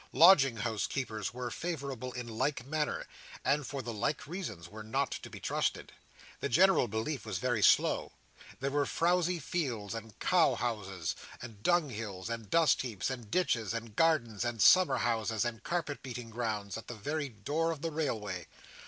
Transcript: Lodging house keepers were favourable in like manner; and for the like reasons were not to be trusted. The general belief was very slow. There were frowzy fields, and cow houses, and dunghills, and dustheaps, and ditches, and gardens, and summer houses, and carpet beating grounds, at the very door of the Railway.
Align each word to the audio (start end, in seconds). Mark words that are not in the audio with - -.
Lodging 0.13 0.57
house 0.57 0.87
keepers 0.87 1.31
were 1.31 1.51
favourable 1.51 2.11
in 2.13 2.27
like 2.27 2.65
manner; 2.65 3.05
and 3.45 3.67
for 3.67 3.83
the 3.83 3.93
like 3.93 4.25
reasons 4.25 4.67
were 4.67 4.81
not 4.81 5.11
to 5.11 5.29
be 5.29 5.39
trusted. 5.39 5.91
The 6.39 6.49
general 6.49 6.87
belief 6.87 7.23
was 7.23 7.37
very 7.37 7.61
slow. 7.61 8.11
There 8.59 8.71
were 8.71 8.87
frowzy 8.87 9.37
fields, 9.37 9.93
and 9.93 10.17
cow 10.17 10.55
houses, 10.55 11.15
and 11.39 11.61
dunghills, 11.61 12.31
and 12.31 12.49
dustheaps, 12.49 13.11
and 13.11 13.29
ditches, 13.29 13.75
and 13.75 13.95
gardens, 13.95 14.43
and 14.43 14.59
summer 14.59 14.97
houses, 14.97 15.45
and 15.45 15.61
carpet 15.63 16.01
beating 16.01 16.31
grounds, 16.31 16.79
at 16.79 16.87
the 16.87 16.95
very 16.95 17.29
door 17.29 17.69
of 17.69 17.83
the 17.83 17.91
Railway. 17.91 18.47